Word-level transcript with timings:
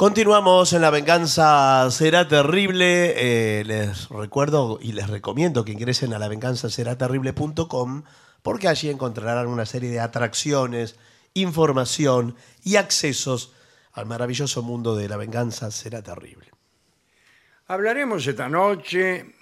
Continuamos 0.00 0.72
en 0.72 0.80
La 0.80 0.88
Venganza 0.88 1.86
Será 1.90 2.26
Terrible. 2.26 3.12
Eh, 3.18 3.64
les 3.66 4.08
recuerdo 4.08 4.78
y 4.80 4.92
les 4.92 5.10
recomiendo 5.10 5.62
que 5.62 5.72
ingresen 5.72 6.14
a 6.14 6.18
lavenganzaseraterrible.com 6.18 8.04
porque 8.40 8.68
allí 8.68 8.88
encontrarán 8.88 9.46
una 9.46 9.66
serie 9.66 9.90
de 9.90 10.00
atracciones, 10.00 10.96
información 11.34 12.34
y 12.64 12.76
accesos 12.76 13.52
al 13.92 14.06
maravilloso 14.06 14.62
mundo 14.62 14.96
de 14.96 15.06
La 15.06 15.18
Venganza 15.18 15.70
Será 15.70 16.00
Terrible. 16.00 16.50
Hablaremos 17.66 18.26
esta 18.26 18.48
noche 18.48 19.34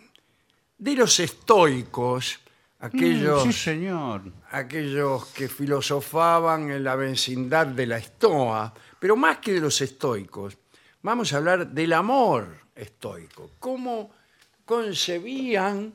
de 0.76 0.94
los 0.96 1.20
estoicos, 1.20 2.40
aquellos, 2.80 3.46
Mm, 3.46 3.52
Sí, 3.52 3.56
señor. 3.56 4.22
aquellos 4.50 5.26
que 5.26 5.48
filosofaban 5.48 6.68
en 6.72 6.82
la 6.82 6.96
vecindad 6.96 7.68
de 7.68 7.86
la 7.86 7.98
estoa, 7.98 8.74
pero 8.98 9.16
más 9.16 9.38
que 9.38 9.52
de 9.52 9.60
los 9.60 9.80
estoicos, 9.80 10.56
vamos 11.02 11.32
a 11.32 11.36
hablar 11.36 11.68
del 11.68 11.92
amor 11.92 12.56
estoico, 12.74 13.52
cómo 13.58 14.10
concebían 14.64 15.92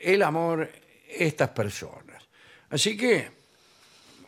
el 0.00 0.22
amor 0.22 0.70
estas 1.08 1.50
personas. 1.50 2.26
Así 2.70 2.96
que 2.96 3.30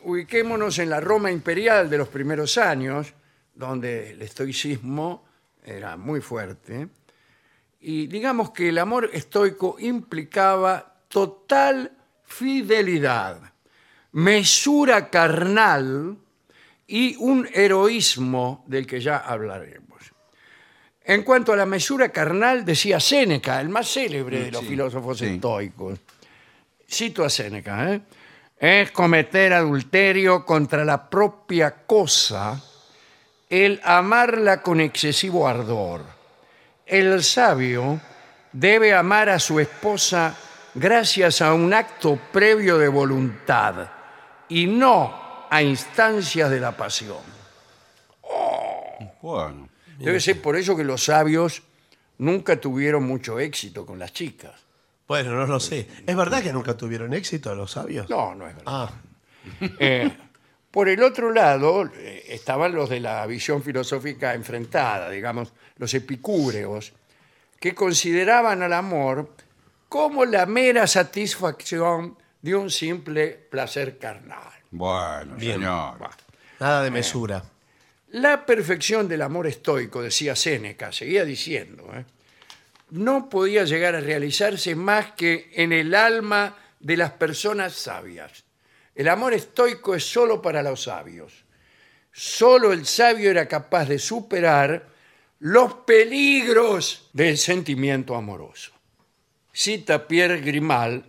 ubiquémonos 0.03 0.79
en 0.79 0.89
la 0.89 0.99
Roma 0.99 1.31
imperial 1.31 1.89
de 1.89 1.97
los 1.97 2.07
primeros 2.07 2.57
años, 2.57 3.13
donde 3.53 4.11
el 4.11 4.21
estoicismo 4.21 5.25
era 5.63 5.97
muy 5.97 6.21
fuerte, 6.21 6.87
y 7.81 8.07
digamos 8.07 8.51
que 8.51 8.69
el 8.69 8.77
amor 8.77 9.09
estoico 9.13 9.77
implicaba 9.79 10.95
total 11.07 11.91
fidelidad, 12.23 13.53
mesura 14.11 15.09
carnal 15.09 16.17
y 16.89 17.15
un 17.19 17.47
heroísmo 17.53 18.63
del 18.65 18.87
que 18.87 18.99
ya 18.99 19.17
hablaremos. 19.17 19.99
En 21.03 21.21
cuanto 21.23 21.53
a 21.53 21.55
la 21.55 21.67
mesura 21.67 22.09
carnal, 22.09 22.65
decía 22.65 22.99
Séneca, 22.99 23.61
el 23.61 23.69
más 23.69 23.93
célebre 23.93 24.45
de 24.45 24.51
los 24.51 24.61
sí, 24.61 24.67
filósofos 24.67 25.19
sí. 25.19 25.25
estoicos. 25.25 25.99
Cito 26.89 27.23
a 27.23 27.29
Séneca, 27.29 27.93
¿eh? 27.93 28.01
es 28.57 28.91
cometer 28.91 29.53
adulterio 29.53 30.43
contra 30.43 30.83
la 30.83 31.09
propia 31.09 31.85
cosa 31.85 32.61
el 33.49 33.79
amarla 33.83 34.61
con 34.63 34.81
excesivo 34.81 35.47
ardor. 35.47 36.01
El 36.87 37.23
sabio 37.23 38.01
debe 38.51 38.95
amar 38.95 39.29
a 39.29 39.39
su 39.39 39.59
esposa 39.59 40.35
gracias 40.73 41.43
a 41.43 41.53
un 41.53 41.71
acto 41.71 42.19
previo 42.31 42.79
de 42.79 42.87
voluntad 42.87 43.89
y 44.49 44.65
no 44.65 45.28
a 45.49 45.61
instancias 45.61 46.49
de 46.49 46.59
la 46.59 46.75
pasión. 46.75 47.17
Bueno. 49.21 49.69
Debe 49.97 50.19
ser 50.21 50.41
por 50.41 50.55
eso 50.55 50.77
que 50.77 50.83
los 50.83 51.03
sabios 51.03 51.61
nunca 52.19 52.59
tuvieron 52.59 53.03
mucho 53.03 53.39
éxito 53.39 53.85
con 53.85 53.99
las 53.99 54.13
chicas. 54.13 54.53
Bueno, 55.07 55.33
no 55.33 55.45
lo 55.45 55.59
sé. 55.59 55.87
¿Es 56.05 56.15
verdad 56.15 56.41
que 56.41 56.53
nunca 56.53 56.77
tuvieron 56.77 57.13
éxito 57.13 57.53
los 57.55 57.71
sabios? 57.71 58.09
No, 58.09 58.35
no 58.35 58.47
es 58.47 58.55
verdad. 58.55 58.71
Ah, 58.71 58.91
Eh, 59.79 60.11
por 60.71 60.89
el 60.89 61.01
otro 61.01 61.31
lado 61.31 61.89
eh, 61.95 62.25
estaban 62.27 62.73
los 62.73 62.89
de 62.89 62.99
la 62.99 63.25
visión 63.25 63.63
filosófica 63.63 64.33
enfrentada, 64.33 65.09
digamos, 65.09 65.51
los 65.77 65.93
epicúreos, 65.93 66.93
que 67.59 67.73
consideraban 67.73 68.61
al 68.61 68.73
amor 68.73 69.33
como 69.87 70.25
la 70.25 70.45
mera 70.45 70.85
satisfacción 70.85 72.17
de 72.41 72.55
un 72.55 72.69
simple 72.69 73.29
placer 73.49 73.97
carnal. 73.97 74.53
Bueno, 74.71 75.39
señor. 75.39 75.97
nada 76.59 76.83
de 76.83 76.91
mesura. 76.91 77.43
La 78.11 78.45
perfección 78.45 79.07
del 79.07 79.21
amor 79.21 79.47
estoico, 79.47 80.01
decía 80.01 80.35
Séneca, 80.35 80.91
seguía 80.91 81.25
diciendo, 81.25 81.91
¿eh? 81.93 82.05
no 82.91 83.29
podía 83.29 83.65
llegar 83.65 83.95
a 83.95 83.99
realizarse 83.99 84.75
más 84.75 85.11
que 85.11 85.51
en 85.53 85.71
el 85.71 85.93
alma 85.93 86.57
de 86.79 86.97
las 86.97 87.11
personas 87.11 87.73
sabias. 87.73 88.43
El 88.95 89.07
amor 89.09 89.33
estoico 89.33 89.95
es 89.95 90.03
solo 90.03 90.41
para 90.41 90.63
los 90.63 90.83
sabios. 90.83 91.45
Solo 92.11 92.73
el 92.73 92.85
sabio 92.85 93.29
era 93.29 93.47
capaz 93.47 93.85
de 93.85 93.99
superar 93.99 94.87
los 95.39 95.73
peligros 95.85 97.09
del 97.13 97.37
sentimiento 97.37 98.15
amoroso. 98.15 98.71
Cita 99.53 100.07
Pierre 100.07 100.41
Grimal 100.41 101.05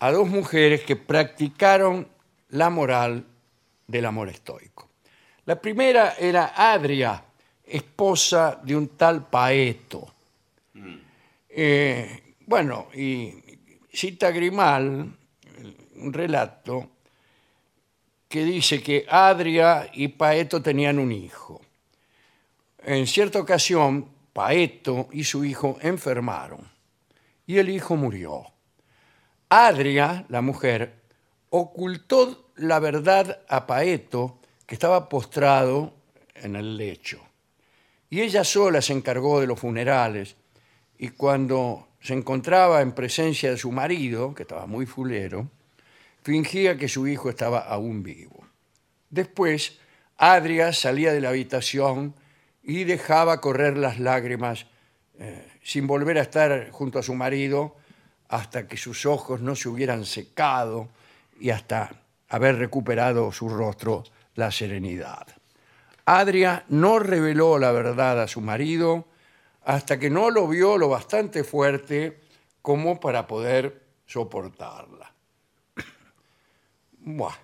a 0.00 0.12
dos 0.12 0.28
mujeres 0.28 0.82
que 0.82 0.96
practicaron 0.96 2.08
la 2.50 2.70
moral 2.70 3.24
del 3.86 4.06
amor 4.06 4.28
estoico. 4.28 4.88
La 5.44 5.60
primera 5.60 6.14
era 6.18 6.52
Adria, 6.54 7.22
esposa 7.64 8.60
de 8.62 8.76
un 8.76 8.88
tal 8.88 9.28
Paeto. 9.28 10.14
Eh, 11.48 12.34
bueno, 12.46 12.88
y 12.94 13.34
cita 13.90 14.30
Grimal 14.30 15.12
un 15.96 16.12
relato 16.12 16.90
que 18.28 18.44
dice 18.44 18.82
que 18.82 19.06
Adria 19.08 19.90
y 19.92 20.08
Paeto 20.08 20.62
tenían 20.62 20.98
un 20.98 21.12
hijo. 21.12 21.60
En 22.84 23.06
cierta 23.06 23.40
ocasión, 23.40 24.08
Paeto 24.32 25.08
y 25.12 25.24
su 25.24 25.44
hijo 25.44 25.78
enfermaron 25.80 26.60
y 27.46 27.58
el 27.58 27.70
hijo 27.70 27.96
murió. 27.96 28.44
Adria, 29.50 30.26
la 30.28 30.42
mujer, 30.42 30.94
ocultó 31.50 32.50
la 32.56 32.78
verdad 32.80 33.40
a 33.48 33.66
Paeto, 33.66 34.38
que 34.66 34.74
estaba 34.74 35.08
postrado 35.08 35.94
en 36.34 36.56
el 36.56 36.76
lecho. 36.76 37.20
Y 38.10 38.20
ella 38.20 38.44
sola 38.44 38.82
se 38.82 38.92
encargó 38.92 39.40
de 39.40 39.46
los 39.46 39.58
funerales 39.58 40.36
y 40.98 41.08
cuando 41.10 41.88
se 42.00 42.14
encontraba 42.14 42.82
en 42.82 42.92
presencia 42.92 43.50
de 43.50 43.56
su 43.56 43.72
marido, 43.72 44.34
que 44.34 44.42
estaba 44.42 44.66
muy 44.66 44.86
fulero, 44.86 45.48
fingía 46.22 46.76
que 46.76 46.88
su 46.88 47.06
hijo 47.06 47.30
estaba 47.30 47.60
aún 47.60 48.02
vivo. 48.02 48.46
Después, 49.10 49.78
Adria 50.18 50.72
salía 50.72 51.12
de 51.12 51.20
la 51.20 51.30
habitación 51.30 52.14
y 52.62 52.84
dejaba 52.84 53.40
correr 53.40 53.78
las 53.78 53.98
lágrimas 53.98 54.66
eh, 55.18 55.46
sin 55.62 55.86
volver 55.86 56.18
a 56.18 56.22
estar 56.22 56.70
junto 56.70 56.98
a 56.98 57.02
su 57.02 57.14
marido 57.14 57.76
hasta 58.28 58.66
que 58.68 58.76
sus 58.76 59.06
ojos 59.06 59.40
no 59.40 59.56
se 59.56 59.68
hubieran 59.68 60.04
secado 60.04 60.88
y 61.40 61.50
hasta 61.50 61.90
haber 62.28 62.56
recuperado 62.56 63.32
su 63.32 63.48
rostro 63.48 64.04
la 64.34 64.50
serenidad. 64.50 65.26
Adria 66.04 66.64
no 66.68 66.98
reveló 66.98 67.58
la 67.58 67.72
verdad 67.72 68.22
a 68.22 68.28
su 68.28 68.40
marido 68.40 69.06
hasta 69.64 69.98
que 69.98 70.10
no 70.10 70.30
lo 70.30 70.48
vio 70.48 70.78
lo 70.78 70.88
bastante 70.88 71.44
fuerte 71.44 72.20
como 72.62 72.98
para 72.98 73.26
poder 73.26 73.82
soportarla. 74.06 75.12
Buah. 77.00 77.36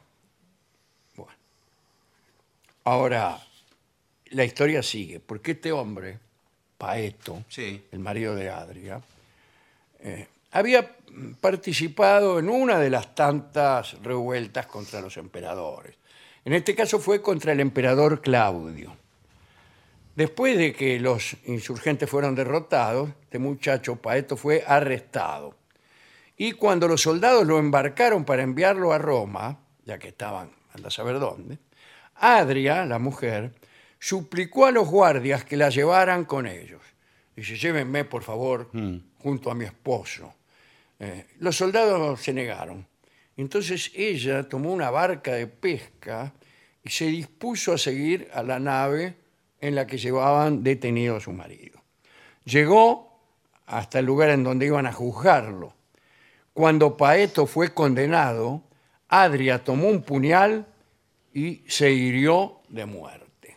Buah. 1.16 1.33
Ahora, 2.84 3.39
la 4.31 4.45
historia 4.45 4.83
sigue, 4.83 5.21
porque 5.21 5.53
este 5.53 5.72
hombre, 5.72 6.19
Paeto, 6.78 7.45
Sí. 7.49 7.84
el 7.93 7.99
marido 7.99 8.34
de 8.34 8.51
Adria, 8.51 9.01
eh, 10.01 10.27
había 10.54 10.97
participado 11.41 12.38
en 12.38 12.48
una 12.48 12.78
de 12.78 12.88
las 12.88 13.12
tantas 13.12 14.00
revueltas 14.03 14.66
contra 14.66 15.00
los 15.00 15.16
emperadores. 15.16 15.97
En 16.44 16.53
este 16.53 16.76
caso 16.76 17.00
fue 17.00 17.20
contra 17.20 17.53
el 17.53 17.59
emperador 17.59 18.20
Claudio. 18.20 18.97
Después 20.15 20.56
de 20.56 20.72
que 20.72 21.00
los 21.00 21.37
insurgentes 21.47 22.09
fueron 22.09 22.37
derrotados, 22.37 23.10
este 23.22 23.41
muchacho 23.41 23.97
Paeto 23.97 24.37
fue 24.37 24.62
arrestado. 24.65 25.56
Y 26.37 26.53
cuando 26.53 26.86
los 26.86 27.03
soldados 27.03 27.44
lo 27.44 27.59
embarcaron 27.59 28.25
para 28.25 28.44
enviarlo 28.44 28.92
a 28.92 28.98
Roma, 28.98 29.59
ya 29.84 29.98
que 29.98 30.09
estaban, 30.09 30.50
anda 30.72 30.86
a 30.86 30.92
saber 30.92 31.19
dónde, 31.19 31.59
Adria, 32.15 32.86
la 32.86 33.00
mujer, 33.00 33.54
suplicó 33.98 34.66
a 34.66 34.71
los 34.71 34.88
guardias 34.88 35.44
que 35.44 35.56
la 35.56 35.69
llevaran 35.71 36.25
con 36.25 36.47
ellos. 36.47 36.83
Dice, 37.34 37.57
llévenme, 37.57 38.04
por 38.04 38.22
favor, 38.22 38.71
junto 39.18 39.50
a 39.50 39.54
mi 39.57 39.65
esposo. 39.65 40.33
Eh, 40.99 41.27
los 41.41 41.57
soldados 41.57 42.21
se 42.21 42.33
negaron. 42.33 42.87
Entonces 43.37 43.91
ella 43.95 44.49
tomó 44.49 44.73
una 44.73 44.91
barca 44.91 45.33
de 45.33 45.47
pesca 45.47 46.33
y 46.83 46.91
se 46.91 47.07
dispuso 47.07 47.73
a 47.73 47.79
seguir 47.79 48.29
a 48.33 48.43
la 48.43 48.61
nave 48.61 49.17
en 49.61 49.75
la 49.75 49.87
que 49.87 49.99
llevaban 49.99 50.63
detenido 50.63 51.17
a 51.17 51.21
su 51.21 51.33
marido. 51.33 51.81
Llegó 52.45 53.19
hasta 53.67 53.99
el 53.99 54.07
lugar 54.07 54.31
en 54.31 54.45
donde 54.45 54.67
iban 54.67 54.87
a 54.87 54.93
juzgarlo. 54.93 55.75
Cuando 56.53 56.97
Paeto 56.97 57.47
fue 57.47 57.73
condenado, 57.73 58.63
Adria 59.09 59.65
tomó 59.65 59.89
un 59.89 60.03
puñal 60.03 60.67
y 61.33 61.65
se 61.67 61.91
hirió 61.91 62.61
de 62.69 62.85
muerte. 62.85 63.57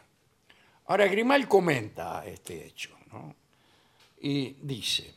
Ahora 0.86 1.08
Grimal 1.08 1.48
comenta 1.48 2.26
este 2.26 2.66
hecho 2.66 2.98
y 4.20 4.58
dice, 4.62 5.14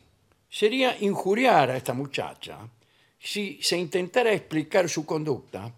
sería 0.50 0.97
injuriar 1.00 1.70
a 1.70 1.76
esta 1.76 1.94
muchacha 1.94 2.58
si 3.19 3.62
se 3.62 3.79
intentara 3.79 4.32
explicar 4.32 4.88
su 4.88 5.06
conducta 5.06 5.73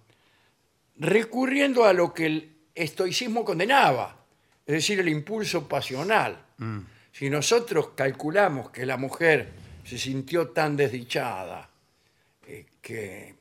recurriendo 0.97 1.85
a 1.85 1.93
lo 1.93 2.15
que 2.15 2.27
el 2.27 2.57
estoicismo 2.75 3.45
condenaba, 3.45 4.17
es 4.65 4.75
decir, 4.75 5.01
el 5.01 5.09
impulso 5.09 5.69
pasional. 5.69 6.39
Si 7.13 7.29
nosotros 7.29 7.91
calculamos 7.95 8.71
que 8.71 8.87
la 8.87 8.97
mujer 8.97 9.51
se 9.85 9.99
sintió 9.99 10.49
tan 10.49 10.77
desdichada 10.77 11.69
eh, 12.47 12.67
que 12.81 13.35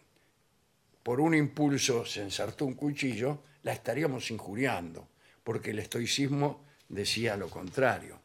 por 1.03 1.21
un 1.21 1.35
impulso 1.35 2.05
se 2.05 2.21
ensartó 2.21 2.65
un 2.65 2.73
cuchillo, 2.73 3.43
la 3.63 3.73
estaríamos 3.73 4.31
injuriando, 4.31 5.07
porque 5.43 5.71
el 5.71 5.79
estoicismo 5.79 6.65
decía 6.89 7.37
lo 7.37 7.49
contrario. 7.49 8.19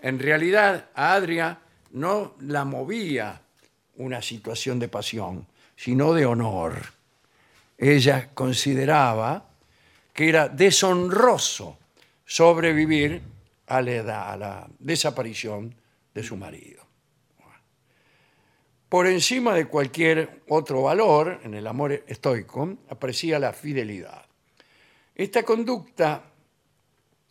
En 0.00 0.18
realidad, 0.18 0.90
a 0.94 1.14
Adria 1.14 1.58
no 1.92 2.34
la 2.40 2.64
movía 2.64 3.40
una 3.96 4.22
situación 4.22 4.78
de 4.78 4.88
pasión, 4.88 5.46
sino 5.76 6.12
de 6.12 6.26
honor. 6.26 6.74
Ella 7.78 8.30
consideraba 8.34 9.48
que 10.12 10.28
era 10.28 10.48
deshonroso 10.48 11.78
sobrevivir 12.24 13.22
a 13.66 13.82
la, 13.82 14.66
desaparición 14.78 15.74
de 16.14 16.22
su 16.22 16.36
marido. 16.36 16.84
Por 18.88 19.06
encima 19.06 19.54
de 19.54 19.66
cualquier 19.66 20.42
otro 20.48 20.82
valor, 20.82 21.40
en 21.42 21.54
el 21.54 21.66
amor 21.66 22.04
estoico, 22.06 22.78
aprecia 22.88 23.38
la 23.38 23.52
fidelidad. 23.52 24.24
Esta 25.14 25.42
conducta 25.42 26.22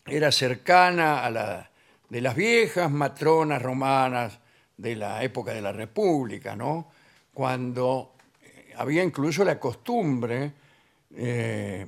era 0.05 0.31
cercana 0.31 1.23
a 1.23 1.29
la 1.31 1.71
de 2.09 2.21
las 2.21 2.35
viejas 2.35 2.91
matronas 2.91 3.61
romanas 3.61 4.39
de 4.77 4.95
la 4.95 5.23
época 5.23 5.53
de 5.53 5.61
la 5.61 5.71
República, 5.71 6.55
¿no? 6.55 6.91
Cuando 7.33 8.15
eh, 8.41 8.73
había 8.77 9.03
incluso 9.03 9.43
la 9.43 9.59
costumbre 9.59 10.53
eh, 11.15 11.87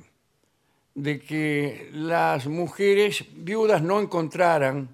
de 0.94 1.20
que 1.20 1.90
las 1.92 2.46
mujeres 2.46 3.24
viudas 3.32 3.82
no 3.82 4.00
encontraran 4.00 4.88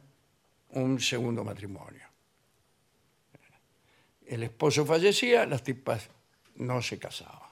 un 0.71 1.01
segundo 1.01 1.45
matrimonio. 1.45 2.03
El 4.27 4.43
esposo 4.43 4.85
fallecía, 4.85 5.47
las 5.47 5.63
tipas 5.63 6.09
no 6.57 6.83
se 6.83 6.99
casaban. 6.99 7.51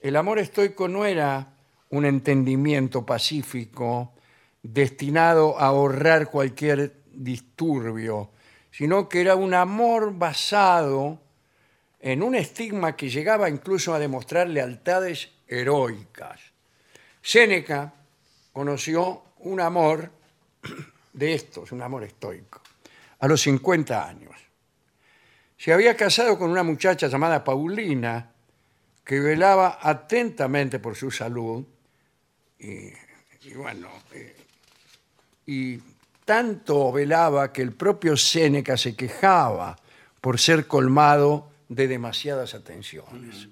El 0.00 0.16
amor 0.16 0.38
estoico 0.38 0.88
no 0.88 1.04
era 1.04 1.54
un 1.90 2.04
entendimiento 2.04 3.04
pacífico 3.04 4.12
destinado 4.62 5.58
a 5.58 5.66
ahorrar 5.66 6.30
cualquier 6.30 7.02
disturbio, 7.12 8.30
sino 8.70 9.08
que 9.08 9.20
era 9.20 9.36
un 9.36 9.54
amor 9.54 10.14
basado 10.16 11.18
en 12.00 12.22
un 12.22 12.34
estigma 12.34 12.96
que 12.96 13.10
llegaba 13.10 13.48
incluso 13.48 13.94
a 13.94 13.98
demostrar 13.98 14.48
lealtades 14.48 15.30
heroicas. 15.46 16.40
Séneca 17.22 17.92
conoció 18.52 19.22
un 19.40 19.60
amor 19.60 20.10
de 21.12 21.34
estos, 21.34 21.72
un 21.72 21.82
amor 21.82 22.04
estoico, 22.04 22.60
a 23.18 23.28
los 23.28 23.40
50 23.42 24.08
años. 24.08 24.34
Se 25.56 25.72
había 25.72 25.96
casado 25.96 26.38
con 26.38 26.50
una 26.50 26.62
muchacha 26.62 27.08
llamada 27.08 27.44
Paulina, 27.44 28.32
que 29.04 29.20
velaba 29.20 29.78
atentamente 29.82 30.78
por 30.78 30.96
su 30.96 31.10
salud, 31.10 31.64
y, 32.58 32.92
bueno, 33.54 33.88
eh, 34.12 34.36
y 35.46 35.78
tanto 36.24 36.92
velaba 36.92 37.52
que 37.52 37.62
el 37.62 37.72
propio 37.72 38.16
Séneca 38.16 38.76
se 38.76 38.94
quejaba 38.94 39.76
por 40.20 40.38
ser 40.38 40.66
colmado 40.66 41.50
de 41.68 41.88
demasiadas 41.88 42.54
atenciones. 42.54 43.48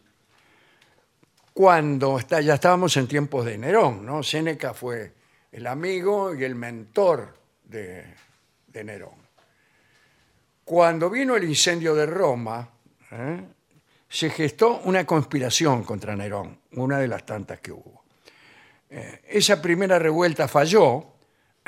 Cuando 1.53 2.20
ya 2.20 2.55
estábamos 2.55 2.97
en 2.97 3.09
tiempos 3.09 3.44
de 3.44 3.59
Nerón, 3.59 4.06
¿no? 4.06 4.23
Séneca 4.23 4.75
fue 4.75 5.12
el 5.50 5.67
amigo 5.67 6.35
y 6.35 6.44
el 6.44 6.55
mentor 6.55 7.35
de, 7.65 8.15
de 8.67 8.85
Nerón. 8.85 9.29
Cuando 10.64 11.09
vino 11.09 11.35
el 11.35 11.44
incendio 11.44 11.94
de 11.94 12.06
Roma, 12.06 12.69
¿eh? 13.11 13.41
se 14.09 14.31
gestó 14.31 14.81
una 14.85 15.05
conspiración 15.05 15.85
contra 15.85 16.14
Nerón, 16.14 16.59
una 16.73 16.99
de 16.99 17.09
las 17.09 17.25
tantas 17.25 17.61
que 17.61 17.73
hubo. 17.73 18.05
Eh, 18.91 19.23
esa 19.29 19.61
primera 19.61 19.99
revuelta 19.99 20.49
falló, 20.49 21.14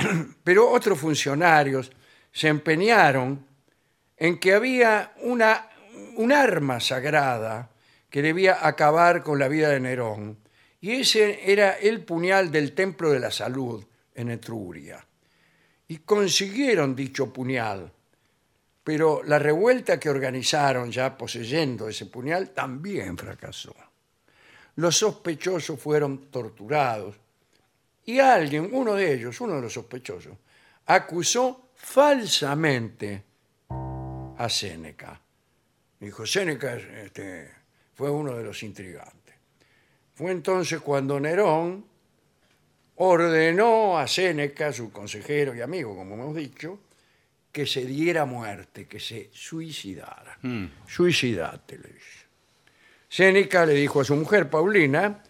pero 0.44 0.70
otros 0.70 0.98
funcionarios 0.98 1.90
se 2.32 2.48
empeñaron 2.48 3.46
en 4.16 4.38
que 4.38 4.54
había 4.54 5.12
una, 5.22 5.68
un 6.16 6.32
arma 6.32 6.80
sagrada 6.80 7.70
que 8.08 8.22
debía 8.22 8.66
acabar 8.66 9.22
con 9.22 9.38
la 9.38 9.48
vida 9.48 9.68
de 9.70 9.80
Nerón, 9.80 10.38
y 10.80 10.92
ese 10.92 11.50
era 11.50 11.72
el 11.72 12.04
puñal 12.04 12.50
del 12.50 12.72
Templo 12.72 13.10
de 13.10 13.20
la 13.20 13.30
Salud 13.30 13.84
en 14.14 14.30
Etruria. 14.30 15.04
Y 15.88 15.98
consiguieron 15.98 16.96
dicho 16.96 17.32
puñal, 17.32 17.92
pero 18.82 19.22
la 19.24 19.38
revuelta 19.38 20.00
que 20.00 20.08
organizaron 20.08 20.90
ya 20.90 21.16
poseyendo 21.16 21.88
ese 21.88 22.06
puñal 22.06 22.50
también 22.50 23.16
fracasó. 23.16 23.74
Los 24.76 24.96
sospechosos 24.96 25.78
fueron 25.78 26.30
torturados 26.30 27.16
y 28.04 28.18
alguien, 28.18 28.68
uno 28.72 28.94
de 28.94 29.12
ellos, 29.12 29.40
uno 29.40 29.56
de 29.56 29.62
los 29.62 29.72
sospechosos, 29.72 30.36
acusó 30.86 31.70
falsamente 31.74 33.24
a 34.36 34.48
Séneca. 34.48 35.20
Dijo, 35.98 36.26
Séneca 36.26 36.74
este, 36.76 37.50
fue 37.94 38.10
uno 38.10 38.36
de 38.36 38.44
los 38.44 38.62
intrigantes. 38.62 39.34
Fue 40.14 40.32
entonces 40.32 40.80
cuando 40.80 41.20
Nerón 41.20 41.84
ordenó 42.96 43.98
a 43.98 44.06
Séneca, 44.06 44.72
su 44.72 44.90
consejero 44.90 45.54
y 45.54 45.60
amigo, 45.60 45.96
como 45.96 46.14
hemos 46.14 46.34
dicho, 46.34 46.80
que 47.52 47.66
se 47.66 47.84
diera 47.84 48.24
muerte, 48.24 48.86
que 48.86 49.00
se 49.00 49.30
suicidara. 49.32 50.38
Suicidate, 50.86 51.78
le 51.78 51.88
dice. 51.88 52.20
Séneca 53.08 53.66
le 53.66 53.74
dijo 53.74 54.00
a 54.00 54.04
su 54.04 54.14
mujer, 54.14 54.48
Paulina, 54.48 55.22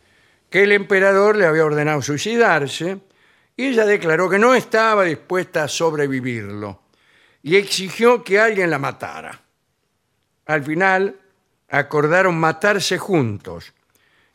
que 0.51 0.65
el 0.65 0.73
emperador 0.73 1.37
le 1.37 1.47
había 1.47 1.65
ordenado 1.65 2.03
suicidarse 2.03 2.99
y 3.57 3.69
ella 3.69 3.87
declaró 3.87 4.29
que 4.29 4.39
no 4.39 4.55
estaba 4.55 5.05
dispuesta 5.05 5.65
a 5.65 5.69
sobrevivirlo 5.69 6.83
y 7.43 7.57
exigió 7.57 8.23
que 8.23 8.41
alguien 8.41 8.69
la 8.69 8.79
matara. 8.79 9.41
Al 10.47 10.65
final 10.65 11.17
acordaron 11.69 12.37
matarse 12.39 12.99
juntos 12.99 13.73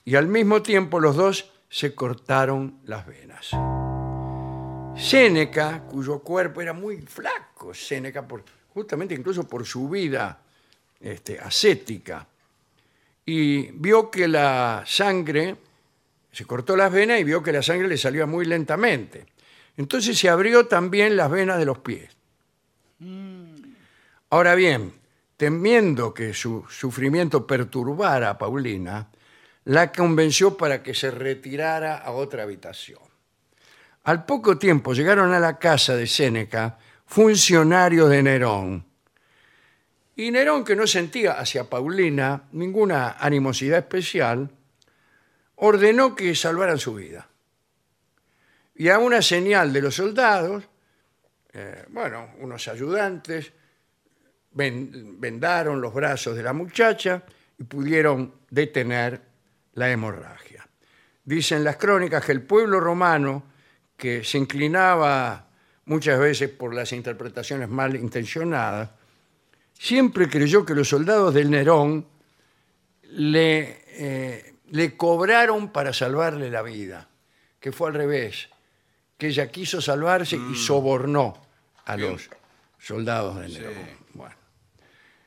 y 0.06 0.15
al 0.15 0.27
mismo 0.27 0.62
tiempo 0.62 1.00
los 1.00 1.15
dos 1.15 1.51
se 1.69 1.94
cortaron 1.94 2.79
las 2.85 3.06
venas. 3.06 3.51
Séneca, 4.97 5.81
cuyo 5.81 6.19
cuerpo 6.19 6.62
era 6.62 6.71
muy 6.71 7.01
flaco, 7.01 7.73
Séneca, 7.73 8.25
justamente 8.74 9.13
incluso 9.13 9.43
por 9.43 9.65
su 9.65 9.89
vida 9.89 10.39
este, 11.01 11.38
ascética, 11.38 12.25
y 13.25 13.72
vio 13.72 14.10
que 14.10 14.27
la 14.27 14.84
sangre, 14.86 15.57
se 16.36 16.44
cortó 16.44 16.75
las 16.75 16.92
venas 16.92 17.18
y 17.22 17.24
vio 17.24 17.42
que 17.42 17.54
la 17.54 17.63
sangre 17.63 17.88
le 17.88 17.98
salía 17.98 18.25
muy 18.25 18.44
lentamente. 18.46 19.25
Entonces 19.77 20.20
se 20.20 20.27
abrió 20.27 20.68
también 20.68 21.15
las 21.15 21.32
venas 21.32 21.58
de 21.58 21.65
los 21.65 21.77
pies. 21.77 22.10
Ahora 24.30 24.54
bien, 24.54 24.92
temiendo 25.38 26.13
que 26.13 26.34
su 26.34 26.65
sufrimiento 26.70 27.48
perturbara 27.48 28.32
a 28.32 28.38
Paulina, 28.38 29.08
la 29.63 29.94
convenció 29.94 30.58
para 30.58 30.84
que 30.84 30.94
se 30.94 31.10
retirara 31.10 32.00
a 32.00 32.12
otra 32.12 32.44
habitación. 32.44 33.00
Al 34.04 34.25
poco 34.25 34.58
tiempo 34.58 34.94
llegaron 34.94 35.32
a 35.32 35.39
la 35.39 35.58
casa 35.58 35.96
de 35.96 36.06
Séneca 36.06 36.77
funcionarios 37.06 38.10
de 38.10 38.24
Nerón. 38.24 38.86
Y 40.18 40.32
Nerón, 40.32 40.65
que 40.65 40.75
no 40.75 40.86
sentía 40.86 41.39
hacia 41.39 41.70
Paulina 41.70 42.44
ninguna 42.51 43.12
animosidad 43.20 43.80
especial, 43.80 44.50
ordenó 45.55 46.15
que 46.15 46.35
salvaran 46.35 46.77
su 46.77 46.95
vida. 46.95 47.27
Y 48.75 48.89
a 48.89 49.00
una 49.00 49.21
señal 49.21 49.71
de 49.71 49.81
los 49.81 49.95
soldados, 49.95 50.63
eh, 51.53 51.85
bueno, 51.89 52.31
unos 52.39 52.67
ayudantes 52.67 53.53
ven- 54.51 55.19
vendaron 55.19 55.79
los 55.79 55.93
brazos 55.93 56.35
de 56.35 56.43
la 56.43 56.53
muchacha 56.53 57.24
y 57.57 57.63
pudieron 57.63 58.33
detener 58.50 59.21
la 59.75 59.89
hemorragia. 59.89 60.67
Dicen 61.24 61.63
las 61.63 61.77
crónicas 61.77 62.25
que 62.25 62.33
el 62.33 62.41
pueblo 62.41 62.79
romano, 62.79 63.43
que 63.95 64.24
se 64.24 64.38
inclinaba 64.38 65.47
muchas 65.85 66.19
veces 66.19 66.50
por 66.50 66.74
las 66.74 66.91
interpretaciones 66.91 67.69
mal 67.69 67.95
intencionadas, 67.95 68.89
siempre 69.74 70.27
creyó 70.27 70.65
que 70.65 70.75
los 70.75 70.89
soldados 70.89 71.33
del 71.33 71.50
Nerón 71.50 72.05
le, 73.03 73.83
eh, 73.88 74.54
le 74.69 74.98
cobraron 74.98 75.69
para 75.69 75.93
salvarle 75.93 76.50
la 76.50 76.62
vida, 76.62 77.07
que 77.60 77.72
fue 77.72 77.89
al 77.89 77.95
revés, 77.95 78.50
que 79.17 79.27
ella 79.27 79.51
quiso 79.51 79.81
salvarse 79.81 80.38
y 80.38 80.55
sobornó 80.55 81.34
a 81.86 81.98
los 81.98 82.29
soldados 82.79 83.39
de 83.39 83.50
Nerón. 83.50 83.74
Bueno. 84.13 84.36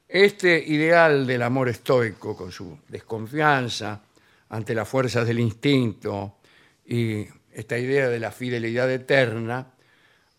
Este 0.09 0.59
ideal 0.59 1.27
del 1.27 1.43
amor 1.43 1.69
estoico, 1.69 2.37
con 2.37 2.51
su 2.51 2.79
desconfianza 2.89 4.01
ante 4.49 4.75
las 4.75 4.89
fuerzas 4.89 5.27
del 5.27 5.39
instinto 5.39 6.39
y 6.87 7.27
esta 7.53 7.77
idea 7.79 8.09
de 8.09 8.19
la 8.19 8.31
fidelidad 8.31 8.91
eterna, 8.91 9.75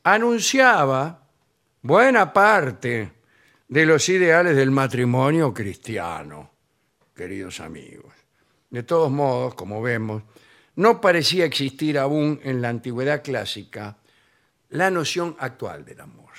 anunciaba 0.03 1.27
buena 1.82 2.34
parte 2.34 3.12
de 3.68 3.86
los 3.86 4.10
ideales 4.10 4.56
del 4.56 4.72
matrimonio 4.72 5.53
cristiano, 5.53 6.51
queridos 7.15 7.60
amigos. 7.60 8.19
De 8.70 8.84
todos 8.84 9.12
modos, 9.12 9.56
como 9.56 9.82
vemos, 9.82 10.24
no 10.76 11.02
parecía 11.02 11.46
existir 11.46 11.98
aún 11.98 12.40
en 12.44 12.62
la 12.62 12.70
antigüedad 12.70 13.24
clásica 13.24 13.98
la 14.70 14.92
noción 14.92 15.36
actual 15.40 15.84
del 15.84 16.02
amor. 16.02 16.34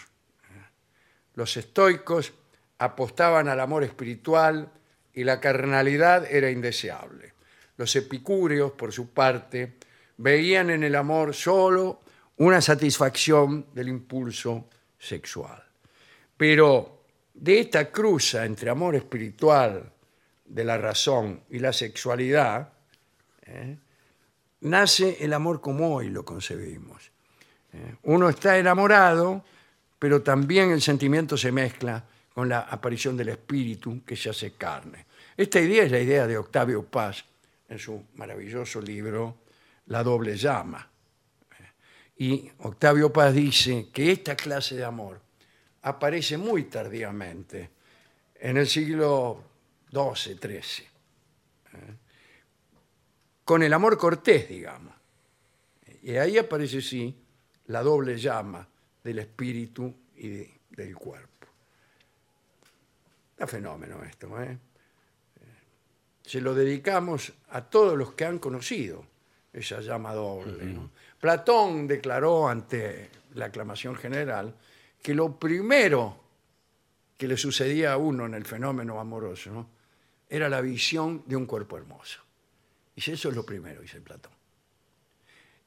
Los 1.35 1.57
estoicos 1.57 2.33
apostaban 2.79 3.49
al 3.49 3.61
amor 3.61 3.85
espiritual 3.85 4.71
y 5.13 5.25
la 5.25 5.41
carnalidad 5.41 6.31
era 6.31 6.51
indeseable. 6.51 7.35
Los 7.77 7.95
epicúreos, 7.97 8.73
por 8.73 8.93
su 8.93 9.11
parte, 9.11 9.77
veían 10.17 10.71
en 10.71 10.85
el 10.85 10.95
amor 10.95 11.35
solo 11.35 12.01
una 12.37 12.61
satisfacción 12.61 13.67
del 13.75 13.89
impulso 13.89 14.69
sexual. 14.99 15.63
Pero 16.37 17.05
de 17.35 17.61
esta 17.61 17.91
cruza 17.91 18.45
entre 18.45 18.71
amor 18.71 18.97
espiritual 18.97 19.93
de 20.51 20.65
la 20.65 20.77
razón 20.77 21.45
y 21.49 21.61
la 21.61 21.73
sexualidad, 21.73 22.73
¿eh? 23.47 23.77
nace 24.63 25.17
el 25.21 25.33
amor 25.33 25.61
como 25.61 25.95
hoy 25.95 26.11
lo 26.11 26.25
concebimos. 26.25 27.11
¿eh? 27.73 27.95
Uno 28.03 28.29
está 28.29 28.59
enamorado, 28.59 29.45
pero 29.99 30.23
también 30.23 30.73
el 30.73 30.83
sentimiento 30.83 31.37
se 31.37 31.53
mezcla 31.53 32.05
con 32.35 32.49
la 32.49 32.61
aparición 32.61 33.17
del 33.17 33.29
espíritu 33.29 34.05
que 34.05 34.17
se 34.17 34.31
hace 34.31 34.53
carne. 34.55 35.07
Esta 35.37 35.61
idea 35.61 35.85
es 35.85 35.93
la 35.93 36.01
idea 36.01 36.27
de 36.27 36.37
Octavio 36.37 36.85
Paz 36.85 37.25
en 37.69 37.79
su 37.79 38.07
maravilloso 38.15 38.81
libro 38.81 39.39
La 39.87 40.03
doble 40.03 40.37
llama. 40.37 40.87
Y 42.17 42.51
Octavio 42.59 43.13
Paz 43.13 43.33
dice 43.33 43.89
que 43.93 44.11
esta 44.13 44.35
clase 44.35 44.75
de 44.75 44.85
amor 44.85 45.21
aparece 45.83 46.37
muy 46.37 46.65
tardíamente, 46.65 47.71
en 48.35 48.57
el 48.57 48.67
siglo 48.67 49.50
XII, 49.93 50.37
XIII, 50.37 50.87
con 53.45 53.63
el 53.63 53.73
amor 53.73 53.99
cortés, 53.99 54.49
digamos. 54.49 54.95
Y 56.03 56.17
ahí 56.17 56.39
aparece, 56.39 56.81
sí, 56.81 57.15
la 57.67 57.83
doble 57.83 58.17
llama 58.19 58.67
del 59.03 59.19
espíritu 59.19 59.95
y 60.17 60.29
de- 60.29 60.61
del 60.71 60.95
cuerpo. 60.97 61.47
Un 63.39 63.49
fenómeno 63.49 64.03
esto, 64.05 64.41
¿eh? 64.43 64.59
Se 66.23 66.41
lo 66.41 66.55
dedicamos 66.55 67.33
a 67.49 67.63
todos 67.63 67.97
los 67.99 68.13
que 68.13 68.25
han 68.25 68.39
conocido 68.39 69.05
esa 69.53 69.81
llama 69.81 70.15
doble. 70.15 70.65
¿no? 70.65 70.91
Platón 71.19 71.89
declaró 71.89 72.49
ante 72.49 73.11
la 73.35 73.47
aclamación 73.47 73.97
general 73.97 74.55
que 75.03 75.13
lo 75.15 75.39
primero 75.39 76.21
que 77.17 77.27
le 77.27 77.37
sucedía 77.37 77.93
a 77.95 77.97
uno 77.97 78.27
en 78.27 78.35
el 78.35 78.45
fenómeno 78.45 79.01
amoroso 79.01 79.51
¿no? 79.51 79.69
Era 80.31 80.49
la 80.49 80.61
visión 80.63 81.23
de 81.27 81.37
un 81.37 81.45
cuerpo 81.45 81.77
hermoso. 81.77 82.21
Dice, 82.97 83.13
eso 83.13 83.29
es 83.29 83.35
lo 83.37 83.45
primero, 83.45 83.83
dice 83.83 84.01
Platón. 84.01 84.33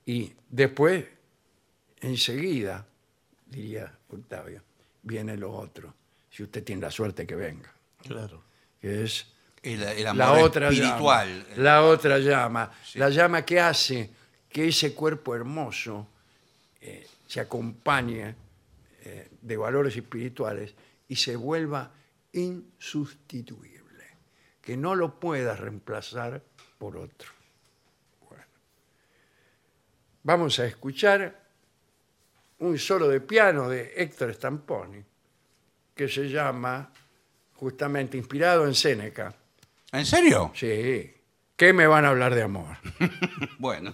Y 0.05 0.31
después, 0.49 1.05
enseguida, 2.01 2.85
diría 3.45 3.93
Octavio, 4.09 4.61
viene 5.03 5.37
lo 5.37 5.51
otro, 5.51 5.93
si 6.31 6.43
usted 6.43 6.63
tiene 6.63 6.81
la 6.81 6.91
suerte 6.91 7.27
que 7.27 7.35
venga, 7.35 7.71
Claro. 8.01 8.43
que 8.81 9.03
es 9.03 9.27
El, 9.61 9.81
el 9.83 10.07
amor 10.07 10.17
la 10.17 10.31
otra 10.43 10.69
espiritual. 10.69 11.45
llama, 11.49 11.55
la 11.63 11.83
otra 11.83 12.19
llama, 12.19 12.71
la 12.95 13.09
llama 13.09 13.45
que 13.45 13.59
hace 13.59 14.09
que 14.49 14.67
ese 14.67 14.93
cuerpo 14.93 15.35
hermoso 15.35 16.07
eh, 16.81 17.07
se 17.27 17.39
acompañe 17.39 18.35
eh, 19.05 19.29
de 19.41 19.57
valores 19.57 19.95
espirituales 19.95 20.73
y 21.07 21.15
se 21.15 21.35
vuelva 21.35 21.91
insustituible, 22.33 23.72
que 24.63 24.77
no 24.77 24.95
lo 24.95 25.19
puedas 25.19 25.59
reemplazar 25.59 26.41
por 26.79 26.97
otro. 26.97 27.29
Bueno. 28.27 28.45
Vamos 30.23 30.57
a 30.59 30.65
escuchar 30.65 31.43
un 32.59 32.79
solo 32.79 33.09
de 33.09 33.19
piano 33.21 33.69
de 33.69 33.93
Héctor 33.95 34.33
Stamponi, 34.33 35.03
que 35.93 36.07
se 36.07 36.29
llama, 36.29 36.91
justamente 37.55 38.17
inspirado 38.17 38.65
en 38.65 38.73
Séneca, 38.73 39.35
¿En 39.93 40.07
serio? 40.07 40.51
Sí. 40.55 41.13
¿Qué 41.55 41.71
me 41.71 41.85
van 41.85 42.03
a 42.05 42.09
hablar 42.09 42.33
de 42.33 42.41
amor? 42.41 42.77
Bueno. 43.59 43.93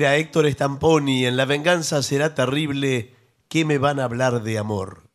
Era 0.00 0.16
Héctor 0.16 0.50
Stamponi. 0.50 1.26
En 1.26 1.36
La 1.36 1.44
venganza 1.44 2.02
será 2.02 2.34
terrible. 2.34 3.14
¿Qué 3.48 3.66
me 3.66 3.76
van 3.76 4.00
a 4.00 4.04
hablar 4.04 4.42
de 4.42 4.56
amor? 4.56 5.09